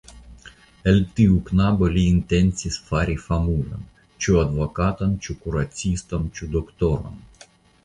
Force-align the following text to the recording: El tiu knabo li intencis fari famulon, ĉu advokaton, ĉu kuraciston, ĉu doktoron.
El 0.91 0.95
tiu 1.19 1.35
knabo 1.49 1.89
li 1.97 2.05
intencis 2.13 2.79
fari 2.87 3.19
famulon, 3.27 3.85
ĉu 4.25 4.41
advokaton, 4.47 5.15
ĉu 5.27 5.39
kuraciston, 5.45 6.27
ĉu 6.41 6.53
doktoron. 6.59 7.25